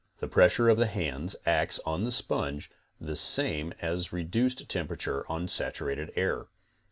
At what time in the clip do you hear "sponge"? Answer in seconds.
2.11-2.71